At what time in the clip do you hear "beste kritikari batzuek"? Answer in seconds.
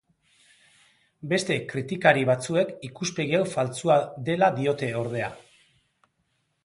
1.33-2.73